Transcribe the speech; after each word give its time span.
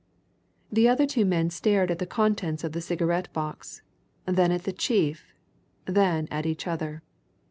The 0.71 0.89
other 0.89 1.05
two 1.05 1.25
men 1.25 1.51
stared 1.51 1.91
at 1.91 1.99
the 1.99 2.07
contents 2.07 2.63
of 2.63 2.71
the 2.71 2.81
cigar 2.81 3.21
box, 3.33 3.83
then 4.25 4.51
at 4.51 4.63
the 4.63 4.73
chief, 4.73 5.31
then 5.85 6.27
at 6.31 6.47
each 6.47 6.65
other. 6.65 7.03